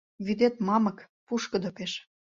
[0.25, 1.91] Вӱдет мамык, пушкыдо пеш.